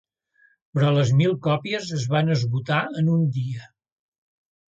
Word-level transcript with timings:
Però 0.77 0.93
les 0.95 1.11
mil 1.19 1.35
còpies 1.47 1.91
es 1.99 2.07
van 2.15 2.37
esgotar 2.37 2.81
en 3.03 3.13
un 3.19 3.29
dia. 3.37 3.71